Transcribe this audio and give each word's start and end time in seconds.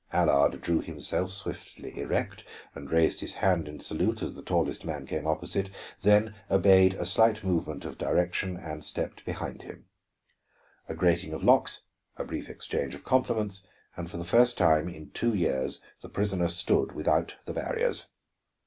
Allard 0.11 0.61
drew 0.61 0.81
himself 0.81 1.29
stiffly 1.31 1.95
erect 1.99 2.43
and 2.73 2.89
raised 2.89 3.19
his 3.19 3.35
hand 3.35 3.67
in 3.67 3.79
salute 3.79 4.23
as 4.23 4.33
the 4.33 4.41
tallest 4.41 4.83
man 4.83 5.05
came 5.05 5.27
opposite, 5.27 5.69
then 6.01 6.33
obeyed 6.49 6.95
a 6.95 7.05
slight 7.05 7.43
movement 7.43 7.85
of 7.85 7.99
direction 7.99 8.57
and 8.57 8.83
stepped 8.83 9.23
behind 9.25 9.61
him. 9.61 9.85
A 10.89 10.95
grating 10.95 11.33
of 11.33 11.43
locks, 11.43 11.81
a 12.17 12.23
brief 12.23 12.49
exchange 12.49 12.95
of 12.95 13.03
compliments, 13.03 13.67
and 13.95 14.09
for 14.09 14.17
the 14.17 14.25
first 14.25 14.57
time 14.57 14.89
in 14.89 15.11
two 15.11 15.35
years 15.35 15.81
the 16.01 16.09
prisoner 16.09 16.47
stood 16.47 16.93
without 16.93 17.35
the 17.45 17.53
barriers. 17.53 18.07